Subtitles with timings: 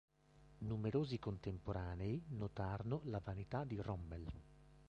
[0.61, 4.27] Numerosi contemporanei notarono la vanità di Rommel.